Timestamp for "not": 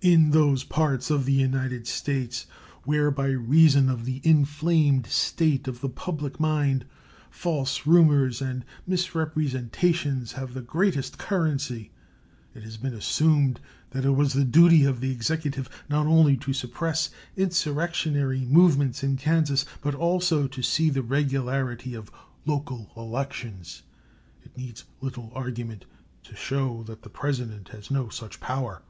15.90-16.06